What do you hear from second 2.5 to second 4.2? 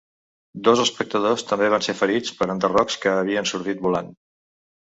enderrocs que havien sortit volant.